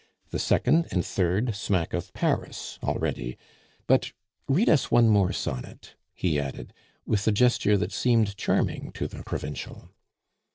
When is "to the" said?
8.93-9.21